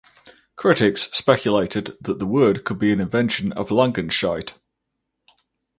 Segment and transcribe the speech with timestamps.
[0.55, 4.55] Critics speculated that the word could be an invention of Langenscheidt.